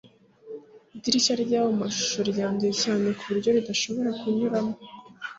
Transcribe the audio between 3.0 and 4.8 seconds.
kuburyo ridashobora kunyuramo